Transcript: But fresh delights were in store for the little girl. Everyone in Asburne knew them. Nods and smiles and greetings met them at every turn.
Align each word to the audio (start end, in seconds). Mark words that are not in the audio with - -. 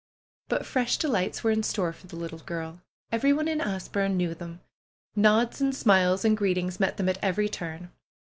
But 0.47 0.65
fresh 0.65 0.97
delights 0.97 1.43
were 1.43 1.51
in 1.51 1.61
store 1.61 1.93
for 1.93 2.07
the 2.07 2.15
little 2.15 2.39
girl. 2.39 2.81
Everyone 3.11 3.47
in 3.47 3.61
Asburne 3.61 4.17
knew 4.17 4.33
them. 4.33 4.61
Nods 5.15 5.61
and 5.61 5.75
smiles 5.75 6.25
and 6.25 6.35
greetings 6.35 6.79
met 6.79 6.97
them 6.97 7.07
at 7.07 7.19
every 7.23 7.47
turn. 7.47 7.91